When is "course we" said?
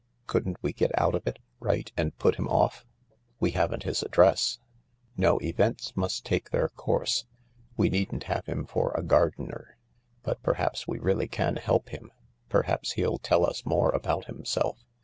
6.69-7.87